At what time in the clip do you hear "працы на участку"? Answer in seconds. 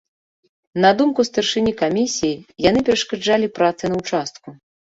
3.61-4.47